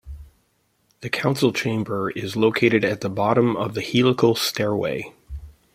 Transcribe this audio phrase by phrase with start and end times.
[1.01, 5.13] The council chamber is located at the bottom of the helical stairway.